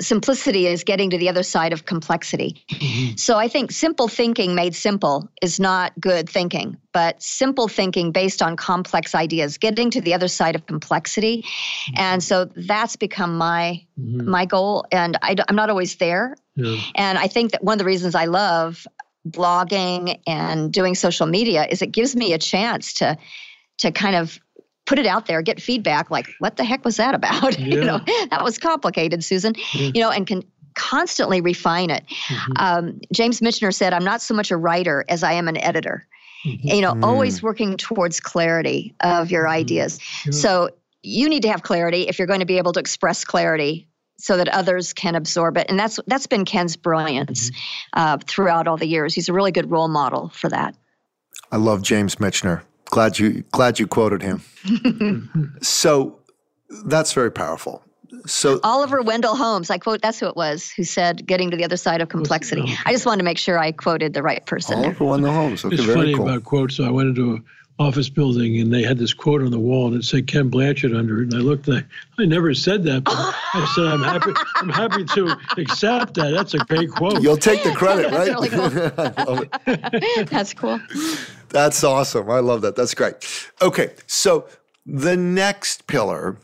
[0.00, 2.64] simplicity is getting to the other side of complexity.
[3.16, 8.42] So I think simple thinking made simple is not good thinking, but simple thinking based
[8.42, 11.44] on complex ideas, getting to the other side of complexity.
[11.96, 14.26] And so that's become my Mhm.
[14.26, 16.36] my goal and I, am not always there.
[16.54, 16.76] Yeah.
[16.94, 18.86] And I think that one of the reasons I love
[19.28, 23.16] blogging and doing social media is it gives me a chance to
[23.78, 24.38] to kind of
[24.86, 27.58] put it out there, get feedback like, what the heck was that about?
[27.60, 28.00] you know,
[28.30, 29.52] that was complicated, Susan.
[29.74, 29.90] Yeah.
[29.94, 30.42] You know, and can
[30.74, 32.04] constantly refine it.
[32.28, 32.52] Mhm.
[32.56, 36.06] Um, James Michener said, I'm not so much a writer as I am an editor.
[36.46, 36.74] Mhm.
[36.76, 37.04] You know, Mm.
[37.04, 39.98] always working towards clarity of your ideas.
[40.24, 40.30] Yeah.
[40.32, 40.70] So
[41.02, 43.87] you need to have clarity if you're going to be able to express clarity
[44.18, 45.66] so that others can absorb it.
[45.68, 47.50] And that's that's been Ken's brilliance
[47.94, 49.14] uh, throughout all the years.
[49.14, 50.74] He's a really good role model for that.
[51.50, 52.62] I love James Michener.
[52.86, 54.42] Glad you glad you quoted him.
[55.62, 56.18] so
[56.84, 57.82] that's very powerful.
[58.26, 61.64] So Oliver Wendell Holmes, I quote, that's who it was, who said, getting to the
[61.64, 62.64] other side of complexity.
[62.84, 64.78] I just wanted to make sure I quoted the right person.
[64.78, 65.64] Oliver Wendell Holmes.
[65.64, 66.28] Okay, It's very funny cool.
[66.28, 66.76] about quotes.
[66.76, 67.44] So I went into an
[67.78, 70.94] office building and they had this quote on the wall and it said Ken Blanchard
[70.94, 71.32] under it.
[71.32, 71.84] And I looked, and
[72.18, 74.32] I, I never said that, but I said I'm happy.
[74.56, 76.32] I'm happy to accept that.
[76.32, 77.22] That's a great quote.
[77.22, 78.34] You'll take the credit, That's right?
[78.34, 78.64] really cool.
[79.16, 80.30] I love it.
[80.30, 80.80] that's cool.
[81.50, 82.30] That's awesome.
[82.30, 82.74] I love that.
[82.76, 83.14] That's great.
[83.62, 84.46] Okay, so
[84.84, 86.36] the next pillar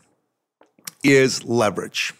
[1.02, 2.14] is leverage.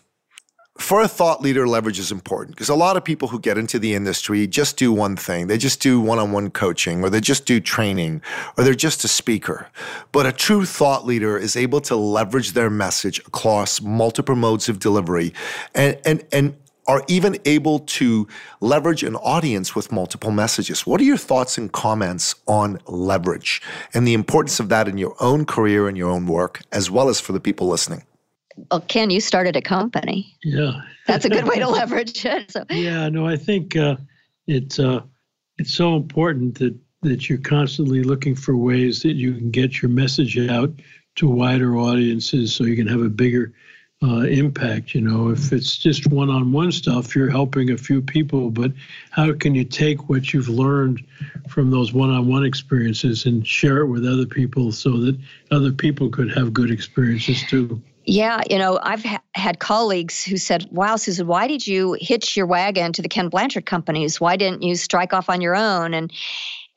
[0.79, 3.79] For a thought leader, leverage is important because a lot of people who get into
[3.79, 5.47] the industry just do one thing.
[5.47, 8.23] They just do one on one coaching or they just do training
[8.59, 9.69] or they're just a speaker.
[10.11, 14.81] But a true thought leader is able to leverage their message across multiple modes of
[14.81, 15.33] delivery
[15.77, 16.57] and, and, and
[16.89, 18.27] are even able to
[18.61, 20.85] leverage an audience with multiple messages.
[20.85, 23.63] What are your thoughts and comments on leverage
[23.95, 27.09] and the importance of that in your own career and your own work, as well
[27.09, 28.05] as for the people listening?
[28.71, 30.37] Well, Ken, you started a company.
[30.43, 32.51] Yeah, that's a good way to leverage it.
[32.51, 32.65] So.
[32.71, 33.97] Yeah, no, I think uh,
[34.47, 35.01] it's uh,
[35.59, 39.91] it's so important that that you're constantly looking for ways that you can get your
[39.91, 40.73] message out
[41.17, 43.53] to wider audiences, so you can have a bigger
[44.03, 44.95] uh, impact.
[44.95, 48.73] You know, if it's just one-on-one stuff, you're helping a few people, but
[49.11, 51.05] how can you take what you've learned
[51.49, 55.19] from those one-on-one experiences and share it with other people so that
[55.51, 57.81] other people could have good experiences too?
[58.07, 62.37] Yeah, you know, I've ha- had colleagues who said, "Wow, Susan, why did you hitch
[62.37, 64.21] your wagon to the Ken Blanchard companies?
[64.21, 66.13] Why didn't you strike off on your own?" And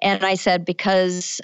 [0.01, 1.41] and I said, "Because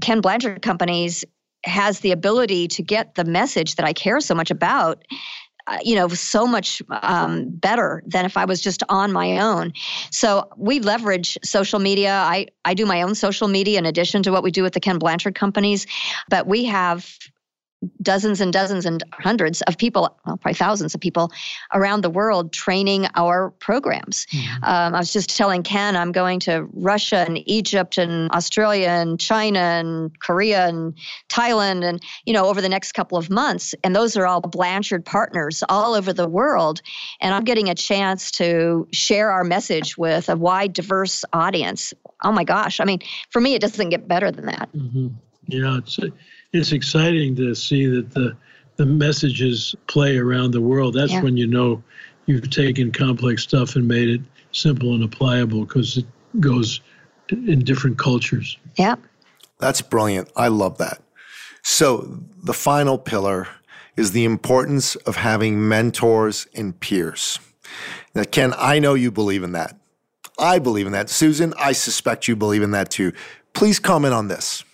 [0.00, 1.24] Ken Blanchard companies
[1.64, 5.04] has the ability to get the message that I care so much about."
[5.68, 9.72] Uh, you know, so much um, better than if I was just on my own.
[10.10, 12.10] So we leverage social media.
[12.10, 14.80] I, I do my own social media in addition to what we do with the
[14.80, 15.86] Ken Blanchard companies,
[16.28, 17.16] but we have
[18.00, 21.32] dozens and dozens and hundreds of people, well, probably thousands of people
[21.74, 24.26] around the world training our programs.
[24.26, 24.64] Mm-hmm.
[24.64, 29.18] Um, I was just telling Ken I'm going to Russia and Egypt and Australia and
[29.18, 30.94] China and Korea and
[31.28, 33.74] Thailand and, you know, over the next couple of months.
[33.82, 36.82] And those are all Blanchard partners all over the world.
[37.20, 41.94] And I'm getting a chance to share our message with a wide, diverse audience.
[42.24, 42.80] Oh my gosh.
[42.80, 44.68] I mean, for me, it doesn't get better than that.
[44.72, 45.08] Mm-hmm.
[45.48, 45.98] Yeah, it's
[46.52, 48.36] it's exciting to see that the
[48.76, 50.94] the messages play around the world.
[50.94, 51.22] That's yeah.
[51.22, 51.82] when you know
[52.26, 54.20] you've taken complex stuff and made it
[54.52, 56.06] simple and applicable because it
[56.40, 56.80] goes
[57.30, 58.56] in different cultures.
[58.76, 58.96] Yeah.
[59.58, 60.30] That's brilliant.
[60.36, 61.02] I love that.
[61.62, 63.46] So, the final pillar
[63.96, 67.38] is the importance of having mentors and peers.
[68.14, 69.76] Now, Ken, I know you believe in that.
[70.38, 71.08] I believe in that.
[71.08, 73.12] Susan, I suspect you believe in that too.
[73.52, 74.64] Please comment on this.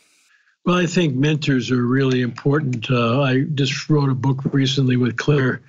[0.69, 2.91] Well, I think mentors are really important.
[2.91, 5.63] Uh, I just wrote a book recently with Claire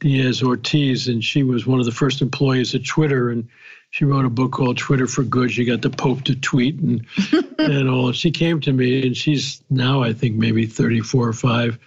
[0.00, 3.30] Diaz Ortiz, and she was one of the first employees at Twitter.
[3.30, 3.48] And
[3.90, 5.52] she wrote a book called Twitter for Good.
[5.52, 7.06] She got the Pope to tweet and
[7.60, 8.10] and all.
[8.10, 11.78] She came to me, and she's now I think maybe 34 or five,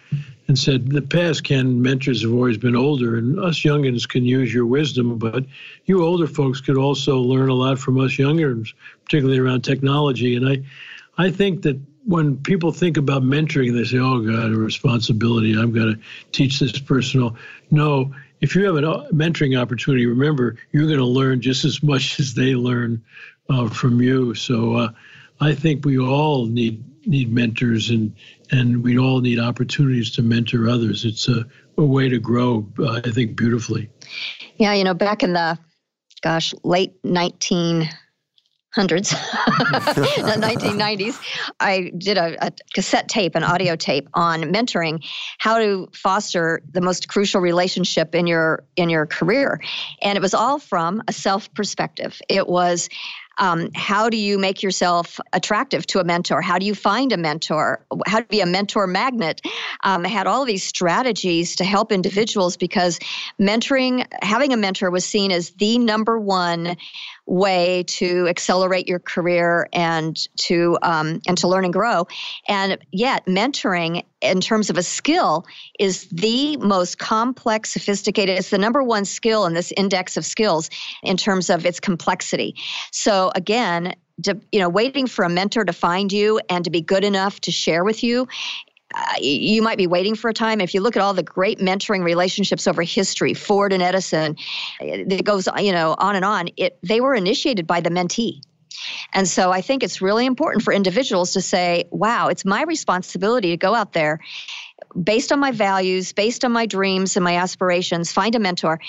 [0.48, 4.54] and said, "The past Ken mentors have always been older, and us youngins can use
[4.54, 5.44] your wisdom, but
[5.84, 8.70] you older folks could also learn a lot from us youngins,
[9.04, 10.64] particularly around technology." And I,
[11.18, 15.54] I think that when people think about mentoring, they say, "Oh God, a responsibility.
[15.54, 16.00] I'm going to
[16.32, 17.36] teach this person."
[17.72, 18.82] No, if you have a
[19.14, 23.04] mentoring opportunity, remember you're going to learn just as much as they learn
[23.50, 24.36] uh, from you.
[24.36, 24.90] So uh,
[25.40, 28.16] I think we all need need mentors, and
[28.52, 31.06] and we all need opportunities to mentor others.
[31.06, 31.46] It's a,
[31.78, 32.68] a way to grow.
[32.78, 33.90] Uh, I think beautifully.
[34.58, 35.58] Yeah, you know, back in the
[36.22, 37.90] gosh late 19-
[38.74, 41.20] hundreds, the 1990s,
[41.60, 45.04] I did a, a, cassette tape, an audio tape on mentoring,
[45.38, 49.62] how to foster the most crucial relationship in your in your career,
[50.02, 52.20] and it was all from a self perspective.
[52.30, 52.90] It was
[53.38, 56.42] um, how do you make yourself attractive to a mentor?
[56.42, 57.86] How do you find a mentor?
[58.06, 59.42] How to be a mentor magnet?
[59.84, 63.00] Um, I had all of these strategies to help individuals because
[63.42, 66.78] mentoring, having a mentor was seen as the number one
[67.26, 72.08] way to accelerate your career and to um, and to learn and grow.
[72.48, 75.46] And yet, mentoring in terms of a skill
[75.80, 78.38] is the most complex, sophisticated.
[78.38, 80.70] It's the number one skill in this index of skills
[81.02, 82.56] in terms of its complexity.
[82.92, 83.96] So again.
[84.26, 87.40] To, you know, waiting for a mentor to find you and to be good enough
[87.42, 88.28] to share with you
[88.94, 90.62] uh, you might be waiting for a time.
[90.62, 94.36] If you look at all the great mentoring relationships over history, Ford and Edison,
[94.80, 96.50] it goes you know on and on.
[96.58, 98.42] It they were initiated by the mentee.
[99.14, 103.52] And so I think it's really important for individuals to say, wow, it's my responsibility
[103.52, 104.20] to go out there
[105.02, 108.80] based on my values, based on my dreams and my aspirations, find a mentor.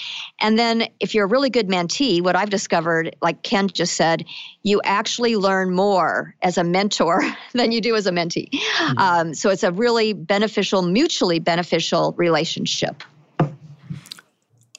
[0.40, 4.24] And then if you're a really good mentee, what I've discovered, like Ken just said,
[4.62, 8.50] you actually learn more as a mentor than you do as a mentee.
[8.50, 8.98] Mm-hmm.
[8.98, 13.02] Um, so it's a really beneficial, mutually beneficial relationship.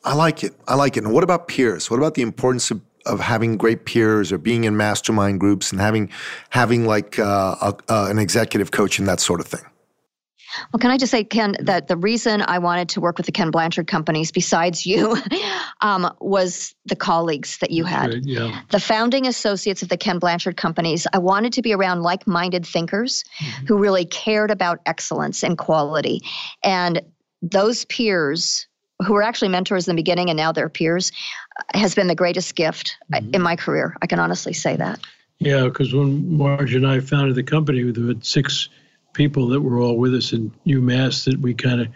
[0.04, 0.54] I like it.
[0.68, 1.04] I like it.
[1.04, 1.90] And what about peers?
[1.90, 5.80] What about the importance of of having great peers or being in mastermind groups and
[5.80, 6.10] having
[6.50, 9.62] having like uh, a, uh, an executive coach and that sort of thing?
[10.72, 13.32] Well, can I just say, Ken, that the reason I wanted to work with the
[13.32, 15.18] Ken Blanchard companies, besides you,
[15.82, 18.14] um, was the colleagues that you had.
[18.14, 18.62] Right, yeah.
[18.72, 21.08] The founding associates of the Ken Blanchard companies.
[21.14, 23.66] I wanted to be around like minded thinkers mm-hmm.
[23.66, 26.22] who really cared about excellence and quality.
[26.64, 27.02] And
[27.42, 28.68] those peers
[29.06, 31.12] who were actually mentors in the beginning and now they're peers
[31.60, 33.34] uh, has been the greatest gift mm-hmm.
[33.34, 33.96] in my career.
[34.02, 35.00] I can honestly say that.
[35.40, 38.70] Yeah, because when Marge and I founded the company, we had six
[39.16, 41.88] people that were all with us in UMass that we kind of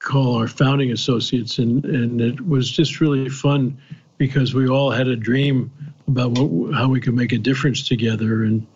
[0.00, 3.78] call our founding associates, and and it was just really fun
[4.16, 5.70] because we all had a dream
[6.08, 8.66] about what, how we could make a difference together, and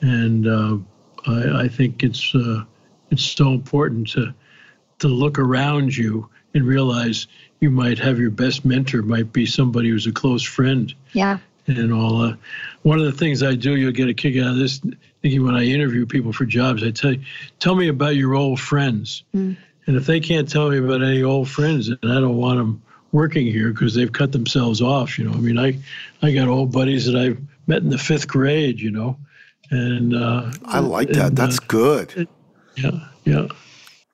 [0.00, 0.78] and uh,
[1.26, 2.64] I, I, think it's uh,
[3.10, 4.34] it's so important to
[5.00, 7.26] to look around you and realize
[7.60, 10.94] you might have your best mentor might be somebody who's a close friend.
[11.12, 11.38] Yeah.
[11.68, 12.22] And all.
[12.22, 12.34] Uh,
[12.82, 14.80] one of the things I do, you'll get a kick out of this.
[15.20, 17.20] Thinking when I interview people for jobs, I tell you,
[17.58, 19.22] tell me about your old friends.
[19.34, 19.56] Mm.
[19.86, 22.82] And if they can't tell me about any old friends, and I don't want them
[23.12, 25.18] working here because they've cut themselves off.
[25.18, 25.78] You know, I mean, I,
[26.22, 28.80] I got old buddies that I met in the fifth grade.
[28.80, 29.18] You know,
[29.70, 31.28] and uh, I like that.
[31.28, 32.12] And, That's uh, good.
[32.16, 32.28] It,
[32.76, 33.48] yeah, yeah.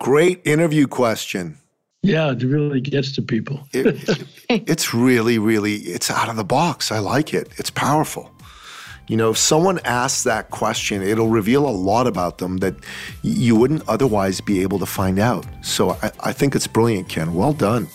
[0.01, 1.59] Great interview question.
[2.05, 3.67] Yeah, it really gets to people.
[3.73, 4.27] it,
[4.69, 6.93] it's really, really, it's out of the box.
[6.93, 7.49] I like it.
[7.57, 8.31] It's powerful.
[9.09, 12.75] You know, if someone asks that question, it'll reveal a lot about them that
[13.23, 15.47] you wouldn't otherwise be able to find out.
[15.63, 17.33] So I, I think it's brilliant, Ken.
[17.33, 17.89] Well done.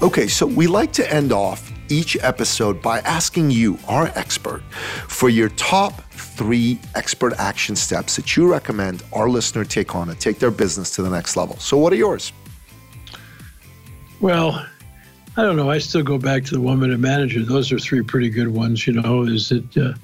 [0.00, 4.62] Okay, so we like to end off each episode by asking you, our expert,
[5.08, 6.02] for your top
[6.38, 10.94] three expert action steps that you recommend our listener take on to take their business
[10.94, 11.56] to the next level.
[11.58, 12.32] So, what are yours?
[14.20, 14.64] Well,
[15.36, 15.68] I don't know.
[15.68, 17.44] I still go back to the one minute manager.
[17.44, 18.86] Those are three pretty good ones.
[18.86, 19.94] You know, is that uh,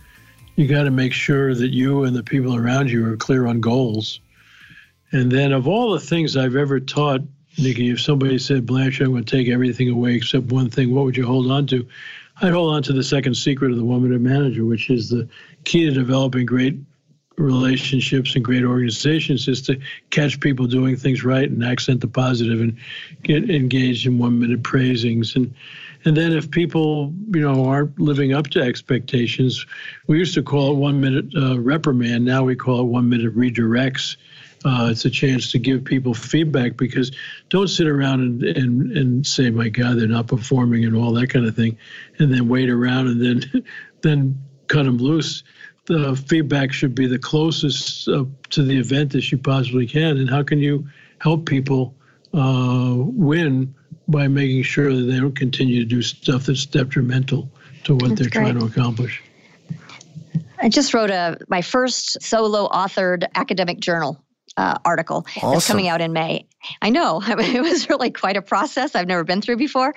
[0.57, 3.61] you got to make sure that you and the people around you are clear on
[3.61, 4.21] goals.
[5.13, 7.21] And then, of all the things I've ever taught,
[7.57, 11.05] Nicky, if somebody said, Blanche, I'm going to take everything away except one thing, what
[11.05, 11.87] would you hold on to?
[12.43, 15.29] I'd hold on to the second secret of the one minute manager, which is the
[15.65, 16.79] key to developing great
[17.37, 22.61] relationships and great organizations is to catch people doing things right and accent the positive
[22.61, 22.77] and
[23.23, 25.35] get engaged in one minute praisings.
[25.35, 25.55] And
[26.05, 29.67] and then if people you know aren't living up to expectations
[30.07, 32.25] we used to call it one minute uh, reprimand.
[32.25, 34.17] Now we call it one minute redirects.
[34.65, 37.13] Uh, it's a chance to give people feedback because
[37.51, 41.29] don't sit around and, and, and say, my God, they're not performing and all that
[41.29, 41.77] kind of thing,
[42.19, 43.65] and then wait around and then
[44.01, 45.43] then cut them loose.
[45.87, 50.17] The feedback should be the closest uh, to the event as you possibly can.
[50.17, 50.89] And how can you
[51.19, 51.95] help people
[52.33, 53.75] uh, win
[54.09, 57.51] by making sure that they don't continue to do stuff that's detrimental
[57.85, 58.53] to what that's they're great.
[58.53, 59.23] trying to accomplish?
[60.59, 64.25] I just wrote a my first solo authored academic journal
[64.57, 65.51] uh, article awesome.
[65.53, 66.47] that's coming out in May.
[66.83, 69.95] I know it was really quite a process I've never been through before,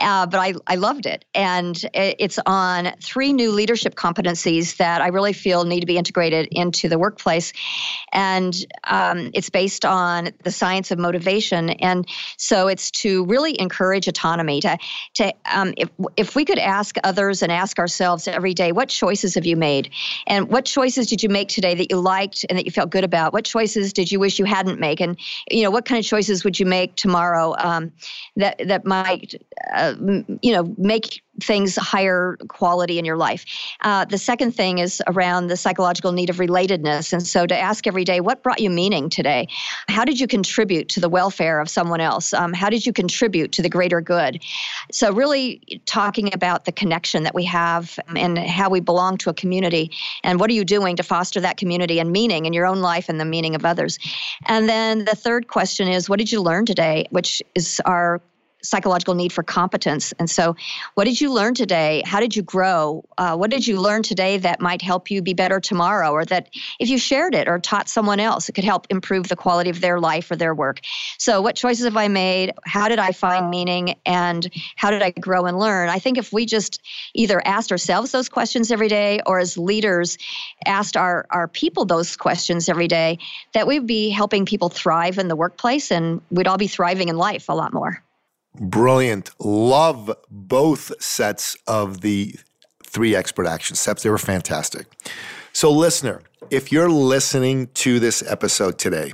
[0.00, 1.24] uh, but I, I loved it.
[1.34, 6.48] And it's on three new leadership competencies that I really feel need to be integrated
[6.50, 7.52] into the workplace.
[8.12, 11.70] And um, it's based on the science of motivation.
[11.70, 14.60] And so it's to really encourage autonomy.
[14.60, 14.78] To,
[15.14, 19.34] to um, if, if we could ask others and ask ourselves every day, what choices
[19.34, 19.90] have you made?
[20.26, 23.04] And what choices did you make today that you liked and that you felt good
[23.04, 23.32] about?
[23.32, 25.00] What choices did you wish you hadn't made?
[25.00, 25.18] And,
[25.50, 27.92] you know, what kind of choices would you make tomorrow um,
[28.36, 29.34] that that might
[29.74, 29.94] uh,
[30.40, 33.44] you know make things higher quality in your life.
[33.80, 37.12] Uh, the second thing is around the psychological need of relatedness.
[37.12, 39.48] And so to ask every day, what brought you meaning today?
[39.88, 42.32] How did you contribute to the welfare of someone else?
[42.32, 44.42] Um, how did you contribute to the greater good?
[44.92, 49.34] So, really talking about the connection that we have and how we belong to a
[49.34, 49.90] community
[50.24, 53.08] and what are you doing to foster that community and meaning in your own life
[53.08, 53.98] and the meaning of others.
[54.46, 57.06] And then the third question is, what did you learn today?
[57.10, 58.20] Which is our
[58.62, 60.12] psychological need for competence.
[60.18, 60.56] And so,
[60.94, 62.02] what did you learn today?
[62.04, 63.04] How did you grow?
[63.18, 66.10] Uh, what did you learn today that might help you be better tomorrow?
[66.10, 66.48] Or that
[66.78, 69.80] if you shared it or taught someone else, it could help improve the quality of
[69.80, 70.80] their life or their work.
[71.18, 72.52] So, what choices have I made?
[72.64, 73.96] How did I find meaning?
[74.06, 75.88] And how did I grow and learn?
[75.88, 76.80] I think if we just
[77.14, 80.18] either asked ourselves those questions every day or as leaders
[80.66, 83.18] asked our, our people those questions every day,
[83.52, 87.16] that we'd be helping people thrive in the workplace and we'd all be thriving in
[87.16, 88.02] life a lot more.
[88.58, 89.30] Brilliant.
[89.38, 92.34] Love both sets of the
[92.84, 94.02] three expert action steps.
[94.02, 94.86] They were fantastic.
[95.52, 99.12] So, listener, if you're listening to this episode today,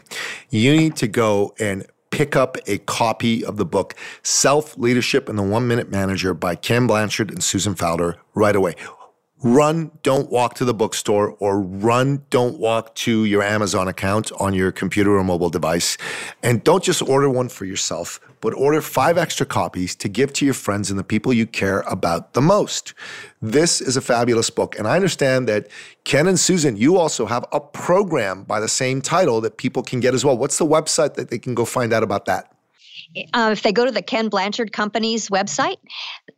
[0.51, 5.39] you need to go and pick up a copy of the book Self Leadership and
[5.39, 8.75] the One Minute Manager by Ken Blanchard and Susan Fowler right away.
[9.43, 14.55] Run, don't walk to the bookstore, or run, don't walk to your Amazon account on
[14.55, 15.99] your computer or mobile device.
[16.43, 20.45] And don't just order one for yourself, but order five extra copies to give to
[20.45, 22.95] your friends and the people you care about the most.
[23.43, 24.79] This is a fabulous book.
[24.79, 25.69] And I understand that
[26.05, 30.01] Ken and Susan, you also have a program by the same title that people can
[30.01, 30.37] get as well.
[30.39, 32.56] What's the website that they can go find out about that?
[33.33, 35.79] Uh, if they go to the Ken Blanchard Company's website,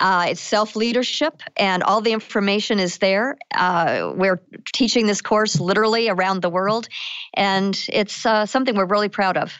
[0.01, 3.39] uh, it's self leadership, and all the information is there.
[3.55, 4.41] Uh, we're
[4.73, 6.89] teaching this course literally around the world,
[7.35, 9.53] and it's uh, something we're really proud of.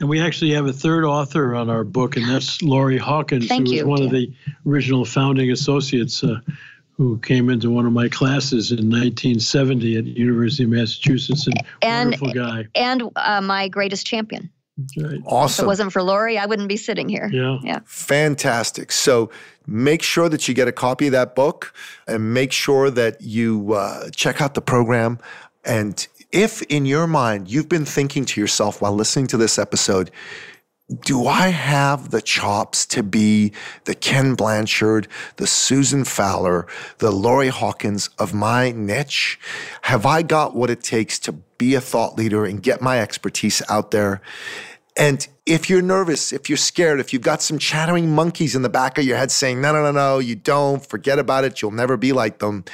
[0.00, 3.68] And we actually have a third author on our book, and that's Laurie Hawkins, Thank
[3.68, 4.32] who was one of the
[4.66, 6.40] original founding associates uh,
[6.96, 12.10] who came into one of my classes in 1970 at University of Massachusetts, and, And-
[12.10, 12.66] wonderful guy.
[12.74, 14.50] And uh, my greatest champion.
[14.96, 15.20] Right.
[15.24, 17.28] If it wasn't for Lori, I wouldn't be sitting here.
[17.32, 17.58] Yeah.
[17.62, 17.80] Yeah.
[17.84, 18.90] Fantastic.
[18.90, 19.30] So
[19.66, 21.72] make sure that you get a copy of that book
[22.08, 25.20] and make sure that you uh, check out the program.
[25.64, 30.10] And if in your mind you've been thinking to yourself while listening to this episode,
[31.00, 33.52] do I have the chops to be
[33.84, 36.66] the Ken Blanchard, the Susan Fowler,
[36.98, 39.38] the Laurie Hawkins of my niche?
[39.82, 43.62] Have I got what it takes to be a thought leader and get my expertise
[43.70, 44.20] out there?
[44.96, 48.68] And if you're nervous, if you're scared, if you've got some chattering monkeys in the
[48.68, 51.70] back of your head saying, no, no, no, no, you don't, forget about it, you'll
[51.70, 52.64] never be like them,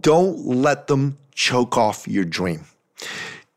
[0.00, 2.64] don't let them choke off your dream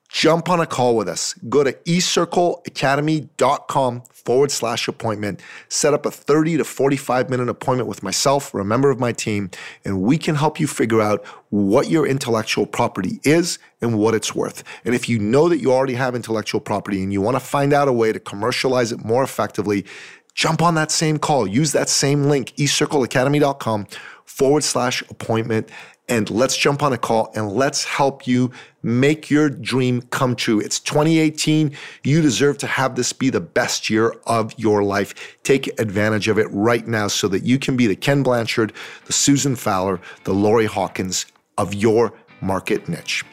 [0.09, 1.33] jump on a call with us.
[1.47, 5.39] Go to eCircleacademy.com forward slash appointment.
[5.69, 9.13] Set up a 30 to 45 minute appointment with myself or a member of my
[9.13, 9.49] team,
[9.85, 14.35] and we can help you figure out what your intellectual property is and what it's
[14.35, 14.61] worth.
[14.83, 17.71] And if you know that you already have intellectual property and you want to find
[17.71, 19.85] out a way to commercialize it more effectively,
[20.33, 21.47] jump on that same call.
[21.47, 23.87] Use that same link, eCircleacademy.com
[24.25, 25.69] forward slash appointment.
[26.09, 28.51] And let's jump on a call and let's help you
[28.81, 30.59] make your dream come true.
[30.59, 31.75] It's 2018.
[32.03, 35.37] You deserve to have this be the best year of your life.
[35.43, 38.73] Take advantage of it right now so that you can be the Ken Blanchard,
[39.05, 41.27] the Susan Fowler, the Lori Hawkins
[41.59, 43.23] of your market niche.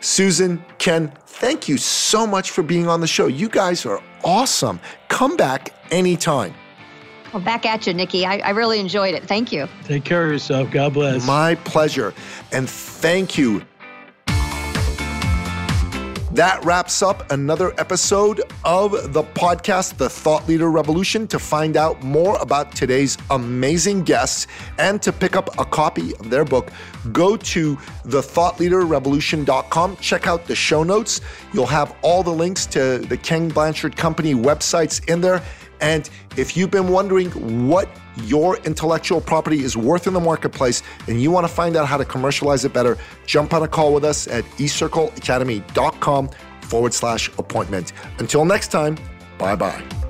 [0.00, 3.26] Susan, Ken, thank you so much for being on the show.
[3.26, 4.78] You guys are awesome.
[5.08, 6.54] Come back anytime.
[7.34, 8.24] Well, back at you, Nicky.
[8.24, 9.24] I, I really enjoyed it.
[9.24, 9.68] Thank you.
[9.86, 10.70] Take care of yourself.
[10.70, 11.26] God bless.
[11.26, 12.14] My pleasure.
[12.52, 13.60] And thank you.
[16.30, 21.26] That wraps up another episode of the podcast, The Thought Leader Revolution.
[21.28, 24.46] To find out more about today's amazing guests
[24.78, 26.72] and to pick up a copy of their book,
[27.12, 27.76] go to
[28.06, 29.96] thethoughtleaderrevolution.com.
[29.96, 31.20] Check out the show notes.
[31.52, 35.40] You'll have all the links to the Ken Blanchard Company websites in there.
[35.84, 36.08] And
[36.38, 37.90] if you've been wondering what
[38.22, 41.98] your intellectual property is worth in the marketplace and you want to find out how
[41.98, 46.30] to commercialize it better, jump on a call with us at eCircleacademy.com
[46.62, 47.92] forward slash appointment.
[48.18, 48.96] Until next time,
[49.36, 50.03] bye bye.